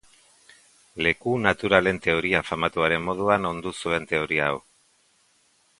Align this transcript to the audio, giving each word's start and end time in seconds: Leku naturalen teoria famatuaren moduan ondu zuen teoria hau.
Leku 1.07 1.33
naturalen 1.43 1.99
teoria 2.07 2.41
famatuaren 2.49 3.07
moduan 3.11 3.49
ondu 3.53 3.75
zuen 3.83 4.11
teoria 4.15 4.53
hau. 4.55 4.61